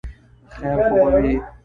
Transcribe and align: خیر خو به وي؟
خیر 0.53 0.77
خو 0.89 0.95
به 1.11 1.17
وي؟ 1.23 1.35